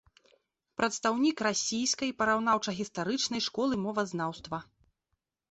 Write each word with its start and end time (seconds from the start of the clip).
Прадстаўнік 0.79 1.43
расійскай 1.47 2.13
параўнаўча-гістарычнай 2.23 3.45
школы 3.49 3.73
мовазнаўства. 3.85 4.57